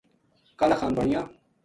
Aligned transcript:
کالاخان 0.59 0.95
بانیا 0.95 1.23